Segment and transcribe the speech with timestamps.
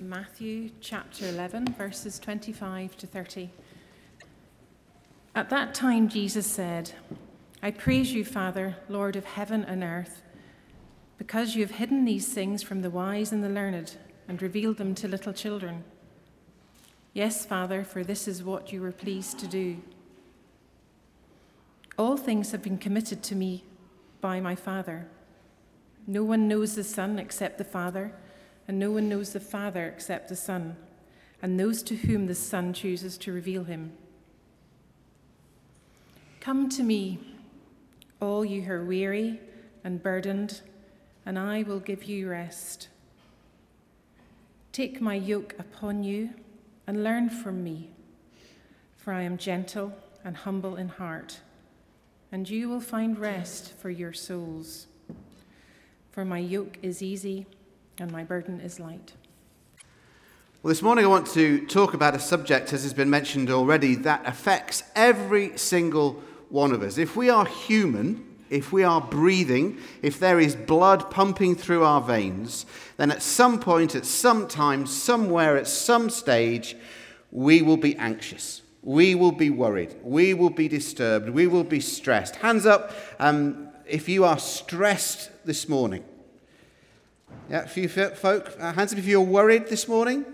[0.00, 3.50] Matthew chapter 11, verses 25 to 30.
[5.34, 6.92] At that time, Jesus said,
[7.62, 10.22] I praise you, Father, Lord of heaven and earth,
[11.18, 13.96] because you have hidden these things from the wise and the learned
[14.28, 15.84] and revealed them to little children.
[17.14, 19.78] Yes, Father, for this is what you were pleased to do.
[21.98, 23.64] All things have been committed to me
[24.20, 25.06] by my Father.
[26.06, 28.12] No one knows the Son except the Father,
[28.68, 30.76] and no one knows the Father except the Son,
[31.40, 33.92] and those to whom the Son chooses to reveal him.
[36.40, 37.18] Come to me,
[38.20, 39.40] all you who are weary
[39.84, 40.62] and burdened,
[41.24, 42.88] and I will give you rest.
[44.72, 46.30] Take my yoke upon you
[46.86, 47.90] and learn from me,
[48.96, 49.92] for I am gentle
[50.24, 51.40] and humble in heart,
[52.32, 54.86] and you will find rest for your souls.
[56.10, 57.46] For my yoke is easy
[57.98, 59.12] and my burden is light.
[60.62, 63.94] Well, this morning I want to talk about a subject, as has been mentioned already,
[63.96, 66.98] that affects every single one of us.
[66.98, 72.00] If we are human, if we are breathing, if there is blood pumping through our
[72.00, 76.76] veins, then at some point, at some time, somewhere, at some stage,
[77.30, 78.62] we will be anxious.
[78.82, 79.96] We will be worried.
[80.02, 81.28] We will be disturbed.
[81.28, 82.36] We will be stressed.
[82.36, 86.04] Hands up um, if you are stressed this morning.
[87.50, 88.54] Yeah, a few folk.
[88.58, 90.24] Uh, hands up if you're worried this morning.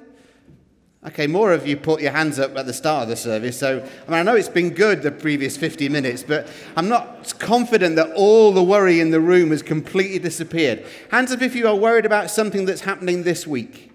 [1.05, 3.59] Okay, more of you put your hands up at the start of the service.
[3.59, 7.35] So, I mean, I know it's been good the previous 50 minutes, but I'm not
[7.41, 10.87] confident that all the worry in the room has completely disappeared.
[11.11, 13.91] Hands up if you are worried about something that's happening this week.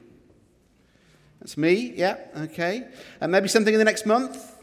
[1.40, 2.90] That's me, yeah, okay.
[3.22, 4.56] And maybe something in the next month.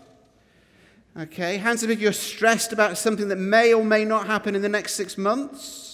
[1.19, 4.61] Okay, hands up if you're stressed about something that may or may not happen in
[4.61, 5.94] the next six months.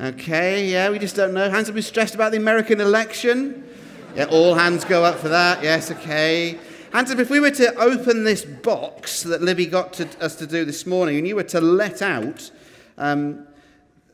[0.00, 1.50] Okay, yeah, we just don't know.
[1.50, 3.68] Hands up you're stressed about the American election.
[4.14, 5.60] Yeah, all hands go up for that.
[5.60, 6.56] Yes, okay.
[6.92, 10.46] Hands up if we were to open this box that Libby got to, us to
[10.46, 12.48] do this morning and you were to let out
[12.96, 13.44] um,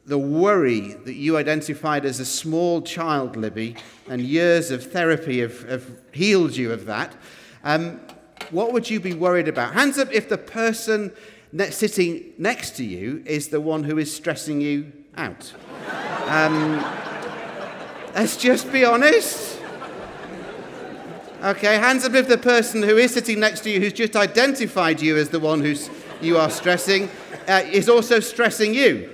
[0.06, 3.76] the worry that you identified as a small child, Libby,
[4.08, 7.14] and years of therapy have, have healed you of that,
[7.62, 8.00] um,
[8.50, 9.74] what would you be worried about?
[9.74, 11.12] Hands up if the person
[11.52, 15.52] ne- sitting next to you is the one who is stressing you out.
[16.26, 16.82] Um,
[18.14, 19.60] let's just be honest.
[21.42, 25.02] Okay, hands up if the person who is sitting next to you, who's just identified
[25.02, 25.90] you as the one who's
[26.22, 27.10] you are stressing,
[27.46, 29.10] uh, is also stressing you.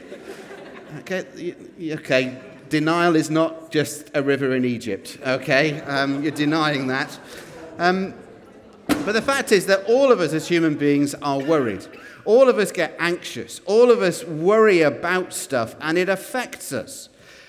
[1.01, 1.55] Okay,
[1.93, 2.39] okay.
[2.69, 5.19] Denial is not just a river in Egypt.
[5.27, 7.19] Okay, um, you're denying that.
[7.79, 8.15] Um,
[8.87, 11.85] but the fact is that all of us as human beings are worried.
[12.31, 13.61] All of us get anxious.
[13.67, 17.09] All of us worry about stuff, and it affects us.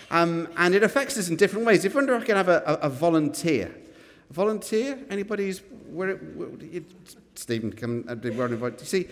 [0.10, 1.86] Um, and it affects us in different ways.
[1.86, 3.72] If I wonder I can have a, a, a volunteer
[4.32, 4.98] volunteer?
[5.10, 6.50] Anybody's where, where,
[7.36, 8.06] Stephen, come.
[8.08, 8.80] Uh, we're invited.
[8.80, 9.08] You see,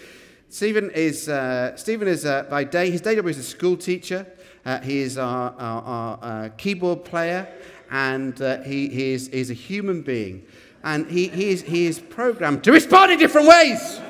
[0.50, 2.90] Stephen is uh, Stephen is uh, by day.
[2.90, 4.26] His day job is a school teacher.
[4.66, 7.48] Uh, he is our, our, our uh, keyboard player,
[7.92, 10.46] and uh, he, he is he's a human being,
[10.84, 14.02] and he, he is he is programmed to respond in different ways.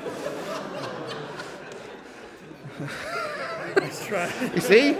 [3.74, 4.54] That's right.
[4.54, 4.96] You see.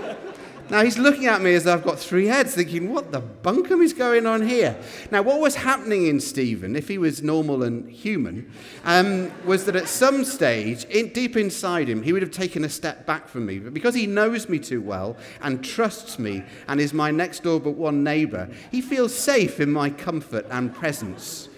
[0.71, 3.93] Now he's looking at me as I've got three heads, thinking, what the bunkum is
[3.93, 4.77] going on here?
[5.11, 8.53] Now, what was happening in Stephen, if he was normal and human,
[8.85, 12.69] um, was that at some stage, in, deep inside him, he would have taken a
[12.69, 13.59] step back from me.
[13.59, 17.59] But because he knows me too well and trusts me and is my next door
[17.59, 21.50] but one neighbor, he feels safe in my comfort and presence.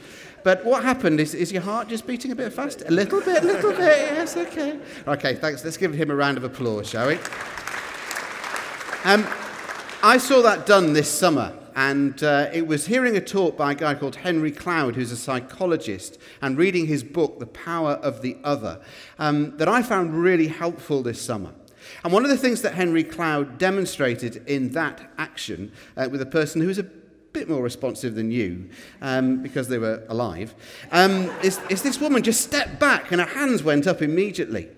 [0.45, 2.83] But what happened is, is your heart just beating a bit fast?
[2.83, 4.79] A little bit, a little bit, yes, okay.
[5.07, 5.65] Okay, thanks.
[5.65, 7.19] Let's give him a round of applause, shall we?
[9.05, 9.27] Um,
[10.03, 13.75] I saw that done this summer, and uh, it was hearing a talk by a
[13.75, 18.37] guy called Henry Cloud, who's a psychologist, and reading his book, The Power of the
[18.43, 18.81] Other,
[19.19, 21.53] um, that I found really helpful this summer.
[22.05, 26.27] And one of the things that Henry Cloud demonstrated in that action uh, with a
[26.27, 26.87] person who was a
[27.33, 28.69] bit more responsive than you
[29.01, 30.55] um, because they were alive
[30.91, 34.69] um, is, is this woman just stepped back and her hands went up immediately.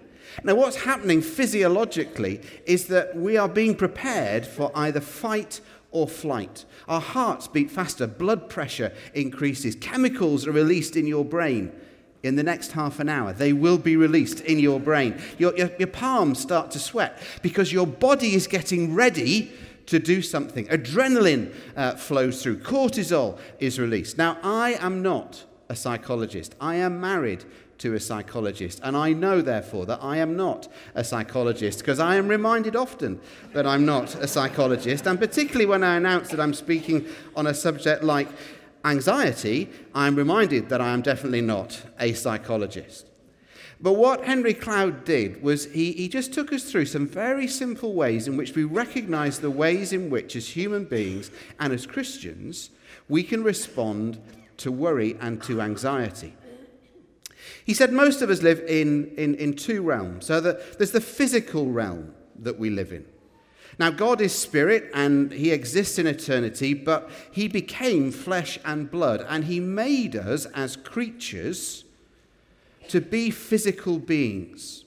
[0.43, 5.61] Now, what's happening physiologically is that we are being prepared for either fight
[5.93, 6.65] or flight.
[6.89, 11.73] Our hearts beat faster, blood pressure increases, chemicals are released in your brain.
[12.25, 15.21] In the next half an hour, they will be released in your brain.
[15.37, 19.53] Your, your, your palms start to sweat because your body is getting ready
[19.87, 20.67] to do something.
[20.67, 24.19] Adrenaline uh, flows through, cortisol is released.
[24.19, 27.45] Now, I am not a psychologist, I am married
[27.79, 28.81] to a psychologist.
[28.83, 33.21] And I know, therefore, that I am not a psychologist because I am reminded often
[33.53, 35.07] that I'm not a psychologist.
[35.07, 38.29] And particularly when I announce that I'm speaking on a subject like
[38.85, 43.09] anxiety, I'm reminded that I am definitely not a psychologist.
[43.81, 47.95] But what Henry Cloud did was he, he just took us through some very simple
[47.95, 52.71] ways in which we recognize the ways in which, as human beings and as Christians,
[53.09, 54.21] we can respond
[54.59, 56.35] to worry and to anxiety.
[57.65, 60.27] He said most of us live in, in, in two realms.
[60.27, 63.05] So the, there's the physical realm that we live in.
[63.79, 69.27] Now, God is spirit and he exists in eternity, but he became flesh and blood,
[69.29, 71.84] and he made us as creatures
[72.89, 74.85] to be physical beings.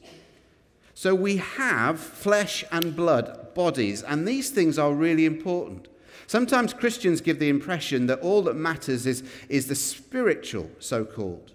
[0.94, 5.88] So we have flesh and blood bodies, and these things are really important.
[6.26, 11.54] Sometimes Christians give the impression that all that matters is, is the spiritual, so called.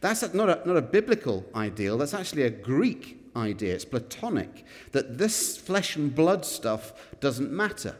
[0.00, 3.74] That's not a, not a biblical ideal, that's actually a Greek idea.
[3.74, 7.96] It's Platonic, that this flesh and blood stuff doesn't matter.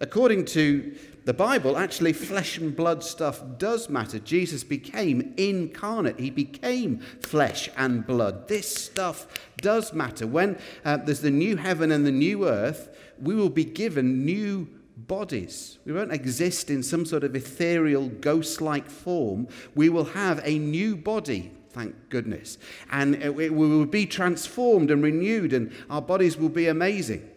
[0.00, 4.18] According to the Bible, actually, flesh and blood stuff does matter.
[4.18, 8.48] Jesus became incarnate, he became flesh and blood.
[8.48, 9.26] This stuff
[9.56, 10.26] does matter.
[10.26, 14.68] When uh, there's the new heaven and the new earth, we will be given new
[14.96, 15.78] bodies.
[15.86, 19.48] We won't exist in some sort of ethereal, ghost like form.
[19.74, 22.58] We will have a new body, thank goodness.
[22.90, 27.30] And we will be transformed and renewed, and our bodies will be amazing.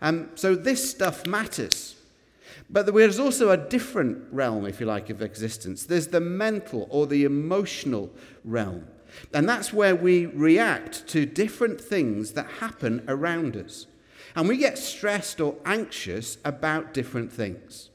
[0.00, 1.93] Um, so, this stuff matters.
[2.74, 5.86] But there's also a different realm, if you like, of existence.
[5.86, 8.10] There's the mental or the emotional
[8.44, 8.88] realm.
[9.32, 13.86] And that's where we react to different things that happen around us.
[14.34, 17.90] And we get stressed or anxious about different things.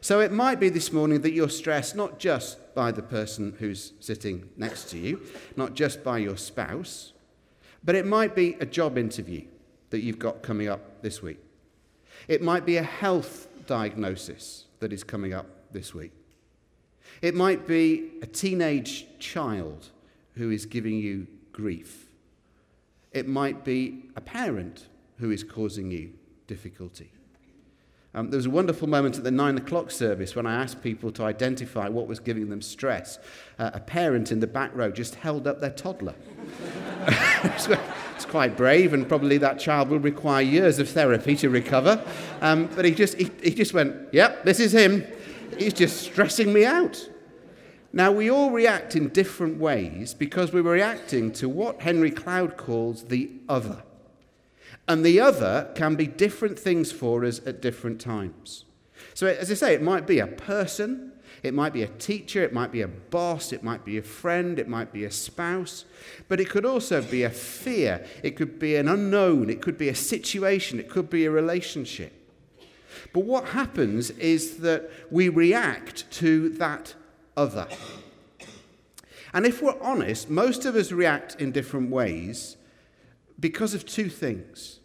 [0.00, 3.92] So it might be this morning that you're stressed not just by the person who's
[4.00, 5.20] sitting next to you,
[5.54, 7.12] not just by your spouse,
[7.84, 9.44] but it might be a job interview
[9.90, 11.40] that you've got coming up this week.
[12.26, 16.12] It might be a health diagnosis that is coming up this week.
[17.22, 19.90] It might be a teenage child
[20.34, 22.06] who is giving you grief.
[23.12, 24.88] It might be a parent
[25.18, 26.12] who is causing you
[26.46, 27.10] difficulty.
[28.16, 31.10] Um, there was a wonderful moment at the nine o'clock service when I asked people
[31.12, 33.18] to identify what was giving them stress.
[33.58, 36.14] Uh, a parent in the back row just held up their toddler.
[38.14, 42.04] it's quite brave, and probably that child will require years of therapy to recover.
[42.40, 45.04] Um, but he just, he, he just went, Yep, this is him.
[45.58, 47.08] He's just stressing me out.
[47.92, 53.04] Now, we all react in different ways because we're reacting to what Henry Cloud calls
[53.04, 53.84] the other.
[54.88, 58.64] And the other can be different things for us at different times.
[59.14, 61.12] So, as I say, it might be a person,
[61.44, 64.58] it might be a teacher, it might be a boss, it might be a friend,
[64.58, 65.84] it might be a spouse,
[66.26, 69.90] but it could also be a fear, it could be an unknown, it could be
[69.90, 72.12] a situation, it could be a relationship.
[73.12, 76.94] But what happens is that we react to that
[77.36, 77.68] other.
[79.34, 82.56] And if we're honest, most of us react in different ways
[83.38, 84.80] because of two things.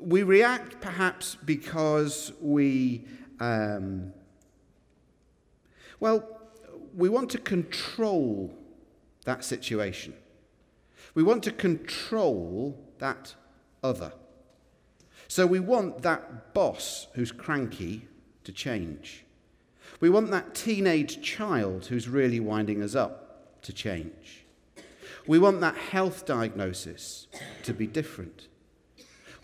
[0.00, 3.04] We react perhaps because we,
[3.38, 4.14] um,
[6.00, 6.40] well,
[6.94, 8.52] we want to control
[9.24, 10.14] that situation.
[11.14, 13.34] We want to control that
[13.82, 14.12] other.
[15.28, 18.06] So we want that boss who's cranky
[18.44, 19.24] to change.
[20.00, 24.44] We want that teenage child who's really winding us up to change.
[25.26, 27.26] We want that health diagnosis
[27.64, 28.48] to be different.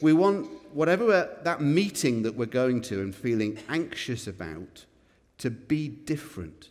[0.00, 4.84] We want whatever that meeting that we're going to and feeling anxious about
[5.42, 6.70] to be different.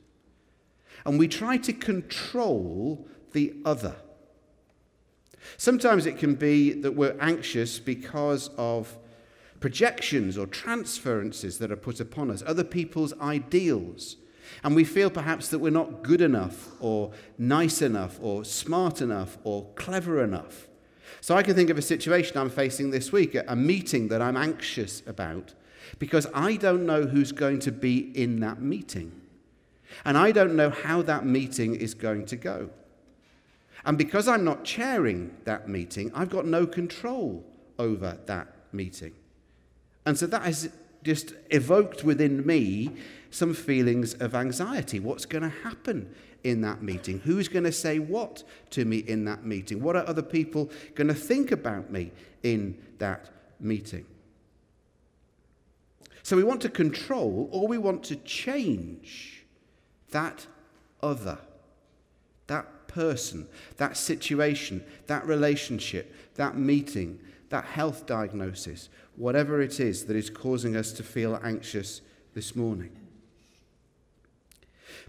[1.05, 3.95] And we try to control the other.
[5.57, 8.97] Sometimes it can be that we're anxious because of
[9.59, 14.17] projections or transferences that are put upon us, other people's ideals
[14.63, 19.37] and we feel perhaps that we're not good enough, or nice enough, or smart enough,
[19.43, 20.67] or clever enough.
[21.19, 24.37] So I can think of a situation I'm facing this week, a meeting that I'm
[24.37, 25.53] anxious about,
[25.99, 29.11] because I don't know who's going to be in that meeting.
[30.05, 32.69] And I don't know how that meeting is going to go.
[33.85, 37.43] And because I'm not chairing that meeting, I've got no control
[37.79, 39.13] over that meeting.
[40.05, 40.69] And so that has
[41.03, 42.91] just evoked within me
[43.31, 44.99] some feelings of anxiety.
[44.99, 47.19] What's going to happen in that meeting?
[47.19, 49.81] Who's going to say what to me in that meeting?
[49.81, 52.11] What are other people going to think about me
[52.43, 54.05] in that meeting?
[56.23, 59.43] So we want to control or we want to change
[60.11, 60.45] that
[61.01, 61.39] other,
[62.47, 63.47] that person,
[63.77, 70.75] that situation, that relationship, that meeting, that health diagnosis, whatever it is that is causing
[70.75, 72.01] us to feel anxious
[72.33, 72.91] this morning.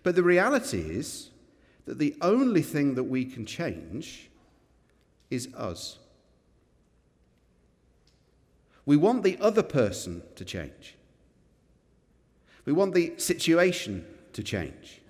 [0.02, 1.30] But the reality is
[1.84, 4.30] that the only thing that we can change
[5.30, 5.98] is us.
[8.84, 10.96] We want the other person to change.
[12.64, 15.00] We want the situation to change.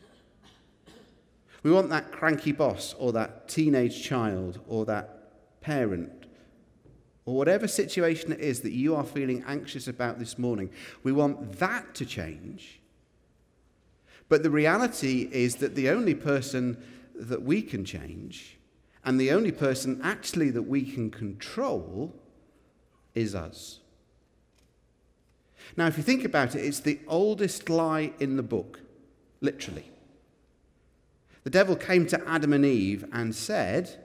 [1.62, 6.26] We want that cranky boss or that teenage child or that parent
[7.24, 10.70] or whatever situation it is that you are feeling anxious about this morning.
[11.04, 12.80] We want that to change.
[14.28, 16.82] But the reality is that the only person
[17.14, 18.58] that we can change
[19.04, 22.12] and the only person actually that we can control
[23.14, 23.80] is us.
[25.76, 28.80] Now, if you think about it, it's the oldest lie in the book,
[29.40, 29.90] literally.
[31.44, 33.98] The devil came to Adam and Eve and said,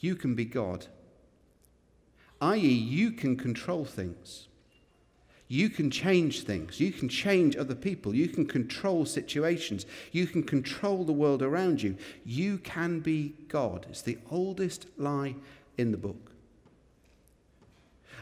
[0.00, 0.86] You can be God,
[2.40, 4.48] i.e., you can control things.
[5.50, 6.78] You can change things.
[6.78, 8.14] You can change other people.
[8.14, 9.86] You can control situations.
[10.12, 11.96] You can control the world around you.
[12.24, 13.86] You can be God.
[13.88, 15.36] It's the oldest lie
[15.78, 16.32] in the book.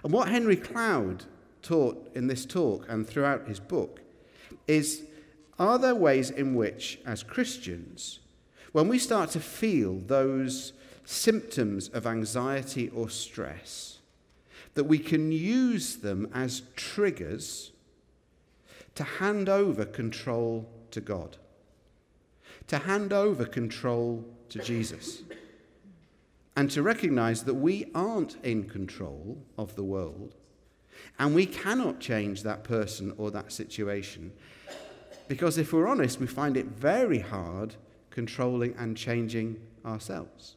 [0.05, 1.25] And what Henry Cloud
[1.67, 4.01] taught in this talk and throughout his book
[4.69, 5.03] is
[5.59, 8.21] are there ways in which, as Christians,
[8.73, 13.99] when we start to feel those symptoms of anxiety or stress,
[14.75, 17.73] that we can use them as triggers
[18.95, 21.39] to hand over control to God,
[22.67, 25.23] to hand over control to Jesus,
[26.55, 30.35] and to recognize that we aren't in control of the world
[31.19, 34.33] and we cannot change that person or that situation.
[35.29, 37.75] Because if we're honest, we find it very hard
[38.11, 40.57] controlling and changing ourselves.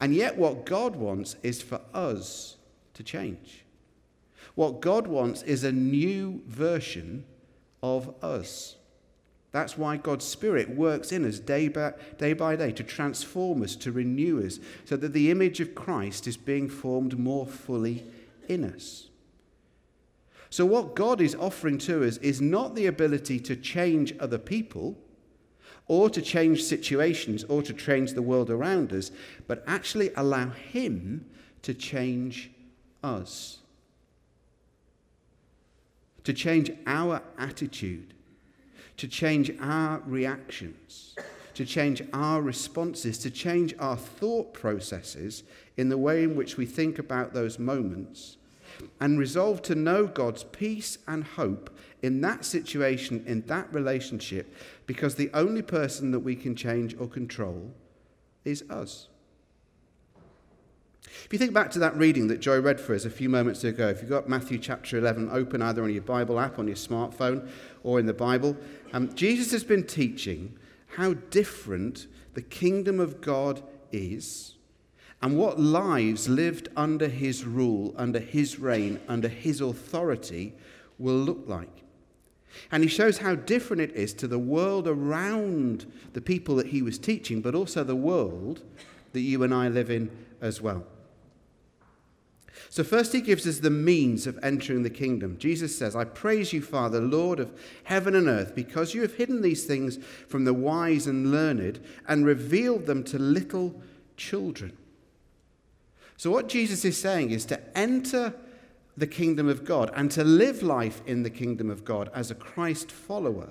[0.00, 2.56] And yet, what God wants is for us
[2.94, 3.64] to change.
[4.54, 7.24] What God wants is a new version
[7.82, 8.76] of us.
[9.52, 13.76] That's why God's Spirit works in us day by, day by day to transform us,
[13.76, 18.04] to renew us, so that the image of Christ is being formed more fully
[18.48, 19.08] in us.
[20.50, 24.98] So, what God is offering to us is not the ability to change other people
[25.88, 29.10] or to change situations or to change the world around us,
[29.46, 31.24] but actually allow Him
[31.62, 32.50] to change
[33.02, 33.58] us.
[36.24, 38.14] To change our attitude,
[38.98, 41.16] to change our reactions,
[41.54, 45.42] to change our responses, to change our thought processes
[45.76, 48.36] in the way in which we think about those moments
[49.00, 51.70] and resolve to know God's peace and hope
[52.02, 54.54] in that situation, in that relationship,
[54.86, 57.72] because the only person that we can change or control
[58.44, 59.08] is us.
[61.24, 63.62] If you think back to that reading that Joy read for us a few moments
[63.64, 66.76] ago, if you've got Matthew chapter 11 open either on your Bible app, on your
[66.76, 67.48] smartphone,
[67.82, 68.56] or in the Bible,
[68.92, 70.56] um, Jesus has been teaching
[70.96, 74.54] how different the kingdom of God is
[75.20, 80.52] and what lives lived under his rule, under his reign, under his authority
[80.98, 81.84] will look like.
[82.70, 86.82] And he shows how different it is to the world around the people that he
[86.82, 88.62] was teaching, but also the world
[89.12, 90.84] that you and I live in as well.
[92.68, 95.38] So, first, he gives us the means of entering the kingdom.
[95.38, 97.52] Jesus says, I praise you, Father, Lord of
[97.84, 102.26] heaven and earth, because you have hidden these things from the wise and learned and
[102.26, 103.80] revealed them to little
[104.16, 104.76] children.
[106.16, 108.34] So, what Jesus is saying is to enter
[108.96, 112.34] the kingdom of God and to live life in the kingdom of God as a
[112.34, 113.48] Christ follower,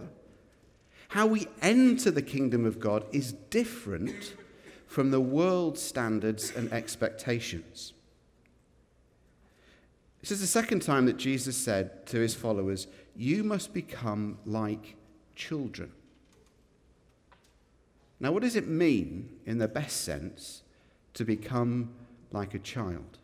[1.09, 4.35] how we enter the kingdom of God is different
[4.85, 7.93] from the world's standards and expectations.
[10.21, 14.95] This is the second time that Jesus said to his followers, You must become like
[15.35, 15.91] children.
[18.19, 20.61] Now, what does it mean, in the best sense,
[21.15, 21.89] to become
[22.31, 23.17] like a child.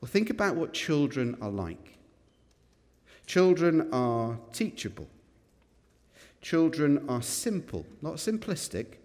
[0.00, 1.98] Well, think about what children are like.
[3.26, 5.08] Children are teachable.
[6.40, 8.98] Children are simple, not simplistic,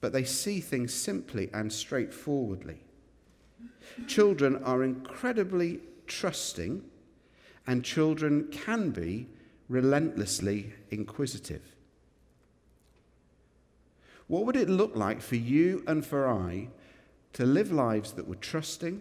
[0.00, 2.82] but they see things simply and straightforwardly.
[4.06, 6.84] Children are incredibly trusting,
[7.66, 9.28] and children can be
[9.68, 11.62] relentlessly inquisitive.
[14.26, 16.68] What would it look like for you and for I
[17.32, 19.00] to live lives that were trusting,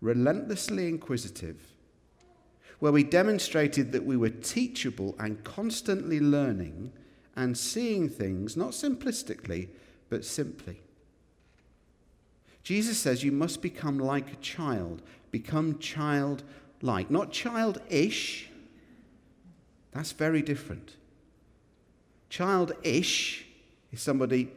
[0.00, 1.60] relentlessly inquisitive,
[2.78, 6.92] where we demonstrated that we were teachable and constantly learning
[7.34, 9.68] and seeing things not simplistically,
[10.08, 10.80] but simply.
[12.66, 18.50] Jesus says you must become like a child, become childlike, not childish.
[19.92, 20.96] That's very different.
[22.28, 23.46] Childish
[23.92, 24.50] is somebody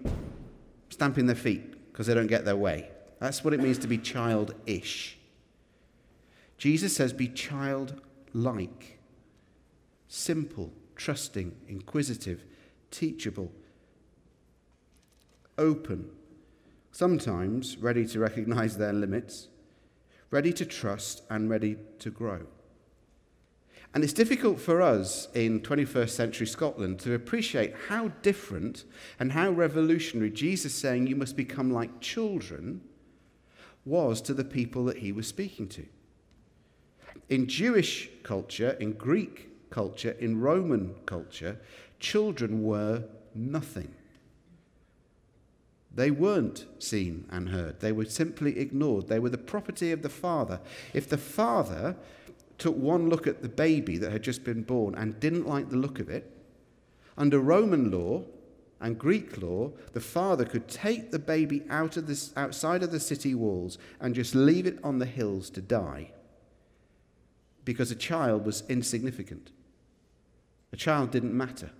[0.89, 2.89] stamping their feet because they don't get their way.
[3.19, 5.19] That's what it means to be childish.
[6.57, 8.97] Jesus says, be childlike,
[10.07, 12.43] simple, trusting, inquisitive,
[12.89, 13.51] teachable,
[15.59, 16.09] open,
[16.91, 19.47] sometimes ready to recognize their limits,
[20.31, 22.45] ready to trust, and ready to grow.
[23.93, 28.83] And it's difficult for us in 21st century Scotland to appreciate how different
[29.19, 32.81] and how revolutionary Jesus saying you must become like children
[33.85, 35.85] was to the people that he was speaking to.
[37.29, 41.59] In Jewish culture, in Greek culture, in Roman culture,
[41.99, 43.03] children were
[43.33, 43.93] nothing.
[45.93, 47.79] They weren't seen and heard.
[47.79, 49.07] They were simply ignored.
[49.07, 50.59] They were the property of the father.
[50.93, 51.95] If the father
[52.57, 55.77] took one look at the baby that had just been born and didn't like the
[55.77, 56.31] look of it,
[57.17, 58.23] under Roman law
[58.79, 62.99] and Greek law, the father could take the baby out of the, outside of the
[62.99, 66.11] city walls and just leave it on the hills to die
[67.65, 69.51] because a child was insignificant.
[70.71, 71.71] A child didn't matter.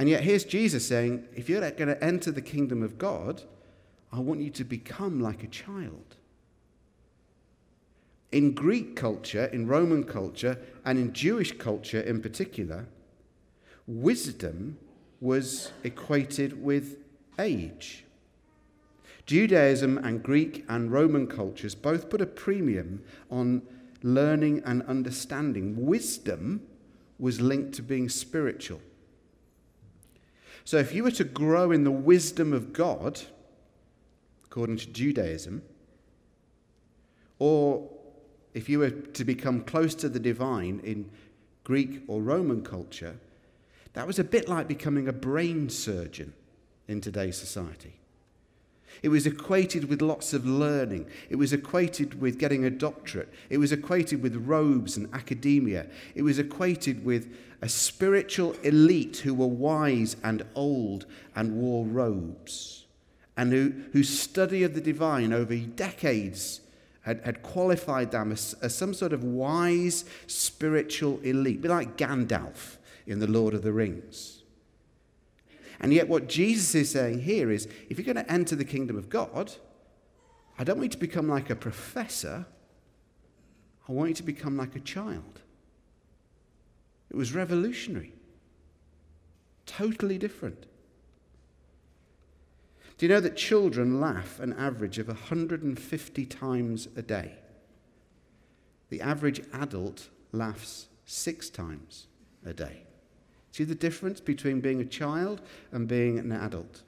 [0.00, 3.42] And yet, here's Jesus saying, if you're going to enter the kingdom of God,
[4.10, 6.16] I want you to become like a child.
[8.32, 12.86] In Greek culture, in Roman culture, and in Jewish culture in particular,
[13.86, 14.78] wisdom
[15.20, 16.96] was equated with
[17.38, 18.06] age.
[19.26, 23.60] Judaism and Greek and Roman cultures both put a premium on
[24.02, 25.84] learning and understanding.
[25.84, 26.62] Wisdom
[27.18, 28.80] was linked to being spiritual.
[30.64, 33.20] So if you were to grow in the wisdom of God,
[34.44, 35.62] according to Judaism,
[37.38, 37.88] or
[38.54, 41.10] if you were to become close to the divine in
[41.64, 43.16] Greek or Roman culture,
[43.92, 46.32] that was a bit like becoming a brain surgeon
[46.88, 47.99] in today's society.
[49.02, 51.06] It was equated with lots of learning.
[51.28, 53.28] It was equated with getting a doctorate.
[53.48, 55.86] It was equated with robes and academia.
[56.14, 62.84] It was equated with a spiritual elite who were wise and old and wore robes,
[63.36, 66.60] and who, whose study of the divine over decades
[67.02, 72.76] had, had qualified them as, as some sort of wise spiritual elite, be like Gandalf
[73.06, 74.39] in The Lord of the Rings.
[75.80, 78.96] And yet, what Jesus is saying here is if you're going to enter the kingdom
[78.96, 79.52] of God,
[80.58, 82.46] I don't want you to become like a professor,
[83.88, 85.40] I want you to become like a child.
[87.10, 88.12] It was revolutionary,
[89.64, 90.66] totally different.
[92.98, 97.32] Do you know that children laugh an average of 150 times a day?
[98.90, 102.08] The average adult laughs six times
[102.44, 102.82] a day.
[103.52, 105.40] See the difference between being a child
[105.72, 106.82] and being an adult?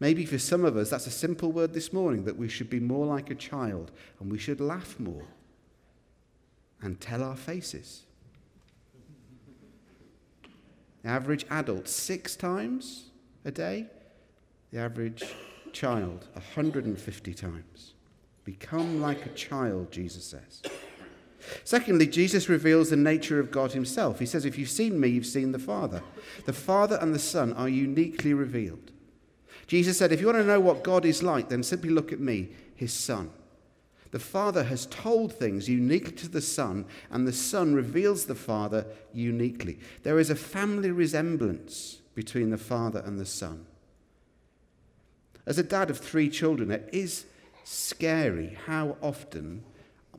[0.00, 2.80] Maybe for some of us, that's a simple word this morning that we should be
[2.80, 5.28] more like a child and we should laugh more
[6.82, 8.02] and tell our faces.
[11.02, 13.10] The average adult, six times
[13.44, 13.86] a day.
[14.72, 15.22] The average
[15.72, 17.94] child, 150 times.
[18.44, 20.62] Become like a child, Jesus says.
[21.64, 24.18] Secondly, Jesus reveals the nature of God himself.
[24.18, 26.02] He says, If you've seen me, you've seen the Father.
[26.46, 28.92] The Father and the Son are uniquely revealed.
[29.66, 32.20] Jesus said, If you want to know what God is like, then simply look at
[32.20, 33.30] me, his Son.
[34.10, 38.86] The Father has told things uniquely to the Son, and the Son reveals the Father
[39.12, 39.78] uniquely.
[40.02, 43.66] There is a family resemblance between the Father and the Son.
[45.46, 47.26] As a dad of three children, it is
[47.64, 49.64] scary how often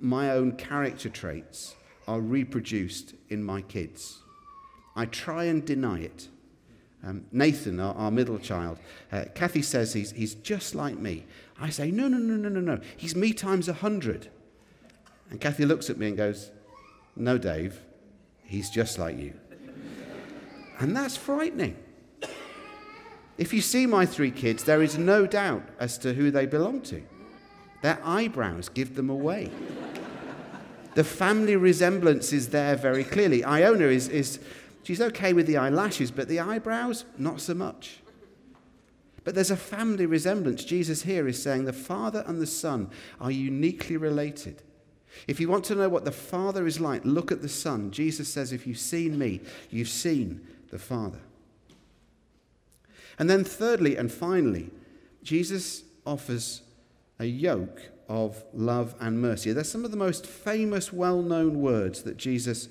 [0.01, 1.75] my own character traits
[2.07, 4.19] are reproduced in my kids.
[4.95, 6.29] I try and deny it.
[7.03, 8.79] Um, Nathan, our, our, middle child,
[9.11, 11.25] uh, Kathy says he's, he's just like me.
[11.59, 12.81] I say, no, no, no, no, no, no.
[12.97, 14.29] He's me times a hundred.
[15.29, 16.51] And Kathy looks at me and goes,
[17.15, 17.79] no, Dave,
[18.43, 19.33] he's just like you.
[20.79, 21.77] and that's frightening.
[23.37, 26.81] If you see my three kids, there is no doubt as to who they belong
[26.83, 27.03] to.
[27.81, 29.51] Their eyebrows give them away.
[30.95, 33.43] The family resemblance is there very clearly.
[33.43, 34.39] Iona is, is,
[34.83, 37.99] she's okay with the eyelashes, but the eyebrows, not so much.
[39.25, 40.63] But there's a family resemblance.
[40.63, 44.61] Jesus here is saying the Father and the Son are uniquely related.
[45.27, 47.91] If you want to know what the Father is like, look at the Son.
[47.91, 51.19] Jesus says, If you've seen me, you've seen the Father.
[53.17, 54.69] And then, thirdly and finally,
[55.23, 56.61] Jesus offers
[57.17, 59.51] a yoke of love and mercy.
[59.51, 62.69] They're some of the most famous, well known words that Jesus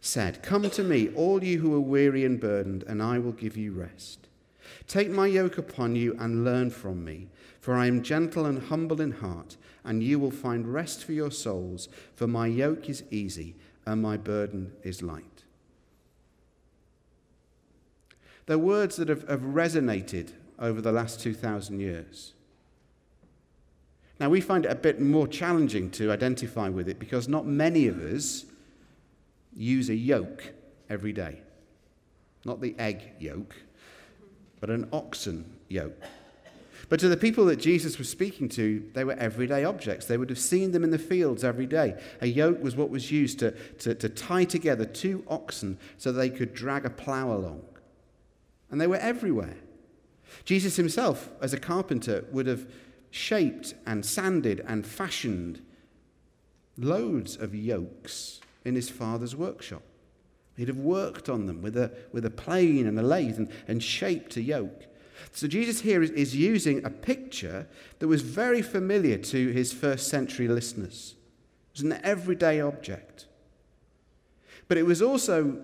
[0.00, 3.56] said Come to me, all you who are weary and burdened, and I will give
[3.56, 4.28] you rest.
[4.86, 7.28] Take my yoke upon you and learn from me,
[7.60, 11.30] for I am gentle and humble in heart, and you will find rest for your
[11.30, 13.54] souls, for my yoke is easy
[13.86, 15.44] and my burden is light.
[18.46, 22.34] They're words that have, have resonated over the last 2,000 years.
[24.20, 27.86] Now, we find it a bit more challenging to identify with it because not many
[27.86, 28.44] of us
[29.54, 30.52] use a yoke
[30.88, 31.40] every day.
[32.44, 33.54] Not the egg yolk,
[34.60, 36.00] but an oxen yoke.
[36.88, 40.06] But to the people that Jesus was speaking to, they were everyday objects.
[40.06, 41.98] They would have seen them in the fields every day.
[42.20, 46.28] A yoke was what was used to, to, to tie together two oxen so they
[46.28, 47.62] could drag a plough along.
[48.70, 49.56] And they were everywhere.
[50.44, 52.66] Jesus himself, as a carpenter, would have
[53.12, 55.60] shaped and sanded and fashioned
[56.78, 59.82] loads of yokes in his father's workshop.
[60.56, 63.82] He'd have worked on them with a, with a plane and a lathe and, and
[63.82, 64.86] shaped a yoke.
[65.30, 70.08] So Jesus here is, is using a picture that was very familiar to his first
[70.08, 71.14] century listeners.
[71.74, 73.26] It was an everyday object.
[74.68, 75.58] But it was also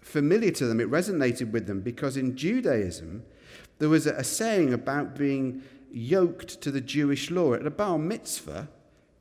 [0.00, 3.22] familiar to them, it resonated with them because in Judaism,
[3.78, 7.54] there was a, a saying about being yoked to the Jewish law.
[7.54, 8.68] At a bar mitzvah,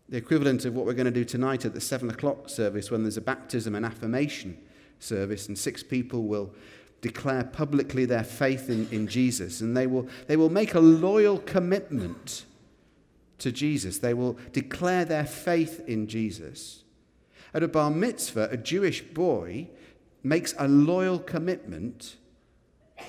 [0.07, 3.03] the equivalent of what we're going to do tonight at the seven o'clock service when
[3.03, 4.57] there's a baptism and affirmation
[4.99, 6.53] service, and six people will
[7.01, 11.39] declare publicly their faith in, in Jesus, and they will, they will make a loyal
[11.39, 12.45] commitment
[13.37, 13.99] to Jesus.
[13.99, 16.83] They will declare their faith in Jesus.
[17.53, 19.69] At a bar mitzvah, a Jewish boy
[20.23, 22.17] makes a loyal commitment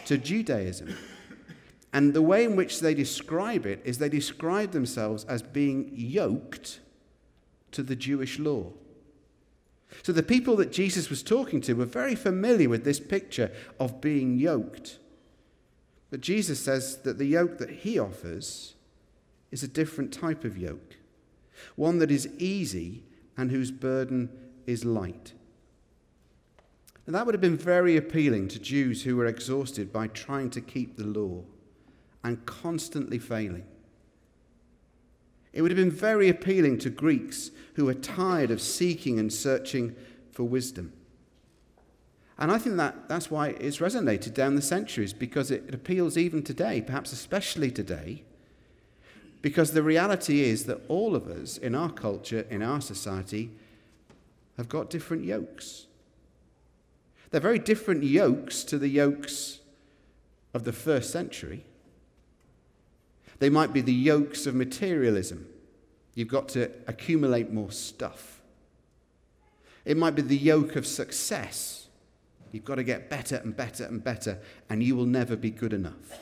[0.07, 0.97] to Judaism.
[1.93, 6.81] And the way in which they describe it is they describe themselves as being yoked
[7.73, 8.73] to the Jewish law.
[10.03, 13.51] So the people that Jesus was talking to were very familiar with this picture
[13.81, 14.99] of being yoked.
[16.11, 18.75] But Jesus says that the yoke that he offers
[19.51, 20.97] is a different type of yoke,
[21.75, 23.03] one that is easy
[23.37, 24.29] and whose burden
[24.67, 25.33] is light.
[27.07, 30.61] And that would have been very appealing to Jews who were exhausted by trying to
[30.61, 31.43] keep the law
[32.23, 33.65] and constantly failing.
[35.53, 39.97] It would have been very appealing to Greeks who were tired of seeking and searching
[40.31, 40.93] for wisdom.
[42.39, 46.43] And I think that that's why it's resonated down the centuries, because it appeals even
[46.43, 48.23] today, perhaps especially today,
[49.43, 53.51] because the reality is that all of us in our culture, in our society,
[54.57, 55.87] have got different yokes.
[57.31, 59.61] They're very different yokes to the yokes
[60.55, 61.65] of the first century.
[63.41, 65.49] They might be the yokes of materialism.
[66.15, 68.41] You've got to accumulate more stuff.
[69.85, 71.89] It might be the yoke of success.
[72.53, 75.73] You've got to get better and better and better, and you will never be good
[75.73, 76.19] enough.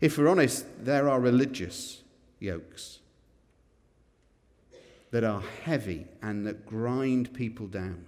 [0.00, 2.02] If we're honest, there are religious
[2.40, 2.98] yokes
[5.12, 8.04] that are heavy and that grind people down.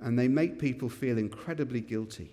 [0.00, 2.32] And they make people feel incredibly guilty.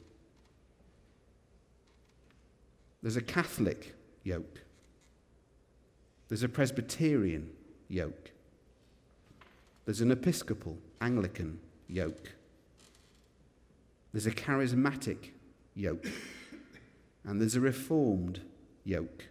[3.02, 4.62] There's a Catholic yoke.
[6.28, 7.50] There's a Presbyterian
[7.88, 8.32] yoke.
[9.86, 12.34] There's an Episcopal, Anglican yoke.
[14.12, 15.32] There's a charismatic
[15.76, 16.06] yoke.
[17.24, 18.42] And there's a reformed
[18.84, 19.26] yoke.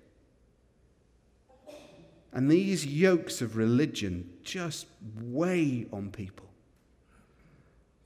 [2.32, 4.86] And these yokes of religion just
[5.20, 6.46] weigh on people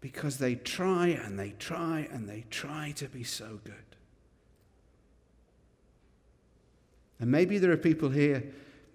[0.01, 3.91] because they try and they try and they try to be so good.
[7.22, 8.42] And maybe there are people here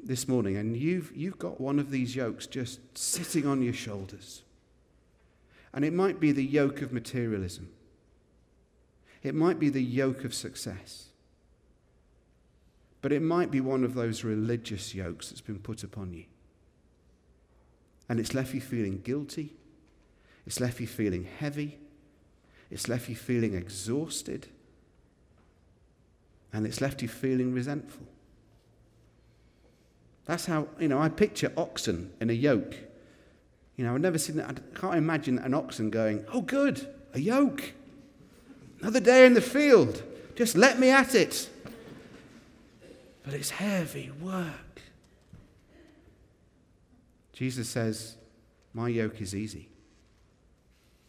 [0.04, 4.44] this morning and you've, you've got one of these yokes just sitting on your shoulders.
[5.74, 7.70] And it might be the yoke of materialism,
[9.24, 11.06] it might be the yoke of success.
[13.02, 16.26] But it might be one of those religious yokes that's been put upon you.
[18.10, 19.54] And it's left you feeling guilty.
[20.46, 21.78] It's left you feeling heavy.
[22.70, 24.48] It's left you feeling exhausted.
[26.52, 28.06] And it's left you feeling resentful.
[30.28, 32.76] That's how, you know, I picture oxen in a yoke.
[33.78, 34.50] You know, I've never seen that.
[34.50, 37.74] I can't imagine an oxen going, oh, good, a yoke.
[38.82, 40.04] Another day in the field.
[40.36, 41.50] Just let me at it.
[43.24, 44.82] But it's heavy work.
[47.34, 48.16] Jesus says,
[48.74, 49.70] My yoke is easy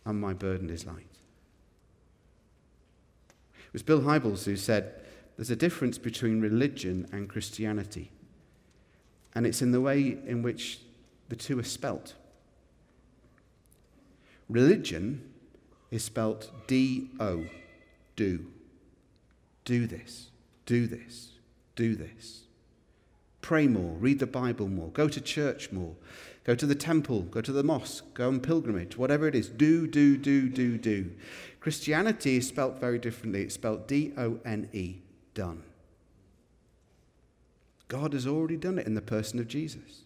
[0.05, 1.07] and my burden is light.
[3.67, 4.95] It was Bill Hybels who said,
[5.37, 8.11] There's a difference between religion and Christianity,
[9.39, 10.81] and it's in the way in which
[11.29, 12.15] the two are spelt.
[14.49, 15.31] Religion
[15.93, 17.45] is spelt D O,
[18.17, 18.47] do.
[19.65, 20.31] Do this,
[20.67, 21.35] do this,
[21.77, 22.47] do this.
[23.41, 25.95] Pray more, read the Bible more, go to church more,
[26.43, 29.49] go to the temple, go to the mosque, go on pilgrimage, whatever it is.
[29.49, 31.13] Do, do, do, do, do.
[31.61, 33.43] Christianity is spelt very differently.
[33.43, 34.97] It's spelt D O N E,
[35.35, 35.63] done.
[37.89, 40.03] God has already done it in the person of Jesus.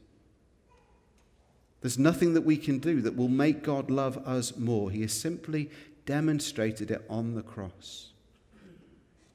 [1.81, 4.91] There's nothing that we can do that will make God love us more.
[4.91, 5.69] He has simply
[6.07, 8.11] demonstrated it on the cross.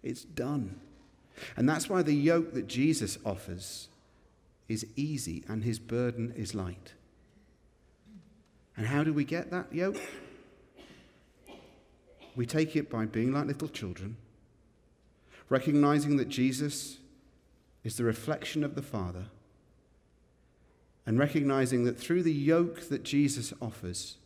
[0.01, 0.79] It's done.
[1.57, 3.89] And that's why the yoke that Jesus offers
[4.69, 6.93] is easy and his burden is light.
[8.77, 9.99] And how do we get that yoke?
[12.35, 14.15] We take it by being like little children,
[15.49, 16.99] recognizing that Jesus
[17.83, 19.25] is the reflection of the Father
[21.05, 24.17] and recognizing that through the yoke that Jesus offers,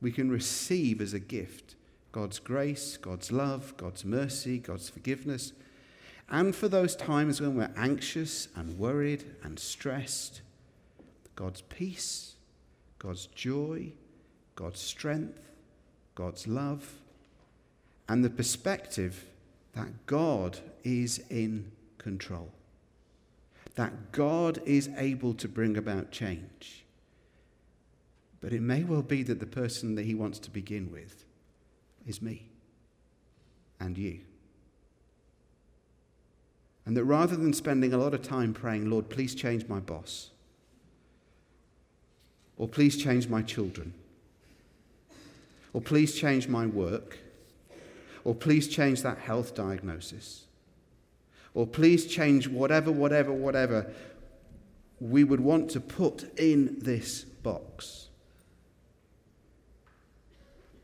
[0.00, 1.76] we can receive as a gift
[2.10, 5.52] God's grace, God's love, God's mercy, God's forgiveness.
[6.30, 10.40] And for those times when we're anxious and worried and stressed,
[11.36, 12.36] God's peace,
[12.98, 13.92] God's joy,
[14.54, 15.40] God's strength,
[16.14, 16.94] God's love,
[18.08, 19.26] and the perspective
[19.74, 21.72] that God is in
[22.04, 22.52] control
[23.76, 26.84] that God is able to bring about change.
[28.40, 31.24] But it may well be that the person that he wants to begin with
[32.06, 32.46] is me
[33.80, 34.20] and you.
[36.86, 40.30] And that rather than spending a lot of time praying, Lord, please change my boss,
[42.58, 43.94] or please change my children,
[45.72, 47.18] or please change my work,
[48.22, 50.44] or please change that health diagnosis,
[51.54, 53.92] or please change whatever, whatever, whatever
[55.00, 58.08] we would want to put in this box.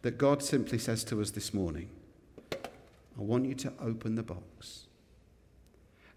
[0.03, 1.91] That God simply says to us this morning,
[2.53, 4.87] I want you to open the box.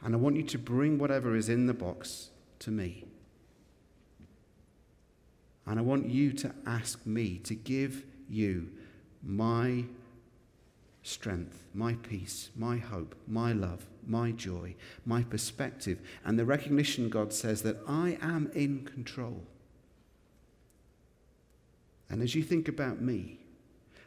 [0.04, 3.06] And I want you to bring whatever is in the box to me.
[5.66, 8.70] And I want you to ask me to give you
[9.22, 9.86] my
[11.04, 14.74] strength, my peace, my hope, my love, my joy,
[15.06, 19.44] my perspective, and the recognition, God says, that I am in control.
[22.10, 23.40] And as you think about me,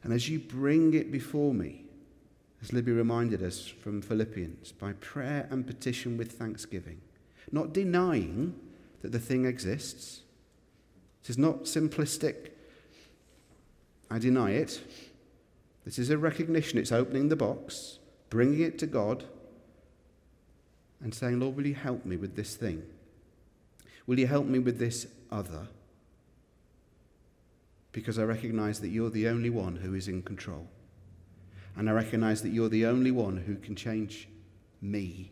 [0.03, 1.85] and as you bring it before me,
[2.63, 7.01] as Libby reminded us from Philippians, by prayer and petition with thanksgiving,
[7.53, 8.55] not denying
[9.03, 10.23] that the thing exists.
[11.23, 12.51] It is not simplistic,
[14.11, 14.81] I deny it,
[15.87, 16.81] this is a recognition.
[16.81, 19.25] It's opening the box, bringing it to God,
[21.01, 22.83] and saying, Lord, will you help me with this thing?
[24.05, 25.69] Will you help me with this other?
[27.93, 30.67] Because I recognize that you're the only one who is in control.
[31.77, 34.29] And I recognize that you're the only one who can change
[34.83, 35.31] me.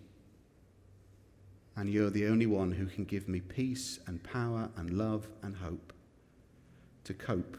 [1.76, 5.56] And you're the only one who can give me peace and power and love and
[5.56, 5.92] hope
[7.02, 7.56] to cope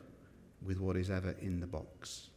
[0.66, 2.30] with what is ever in the box.